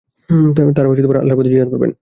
তারা 0.75 0.87
আল্লাহর 1.19 1.37
পথে 1.39 1.51
জিহাদ 1.53 1.69
করবেন। 1.69 1.89